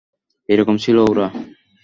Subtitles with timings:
[0.49, 1.27] এরকমই ছিল ওরা।